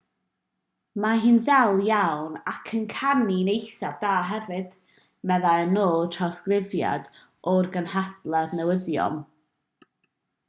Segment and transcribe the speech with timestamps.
[1.01, 4.73] mae hi'n ddel iawn ac yn canu'n eithaf da hefyd
[5.31, 7.11] meddai yn ôl trawsgrifiad
[7.53, 9.21] o'r gynhadledd newyddion